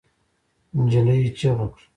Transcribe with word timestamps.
نجلۍ 0.85 1.21
چیغه 1.37 1.65
کړه. 1.73 1.83